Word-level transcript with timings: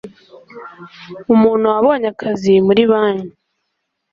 umuntu 1.33 1.65
wabonye 1.73 2.07
akazi 2.13 2.53
muri 2.67 2.81
banki, 2.91 3.35